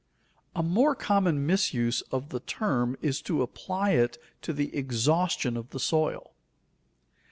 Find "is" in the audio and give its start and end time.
3.03-3.21